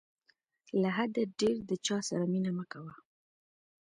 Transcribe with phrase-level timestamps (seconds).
[0.81, 2.93] له حده ډېر د چاسره مینه مه کوه.